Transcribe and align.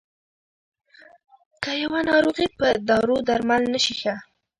که 1.63 1.71
يوه 1.81 1.99
ناروغي 2.09 2.47
په 2.57 2.67
دارو 2.87 3.17
درمل 3.27 3.63
نه 3.73 3.79
شي 3.85 3.93
ښه. 4.01 4.15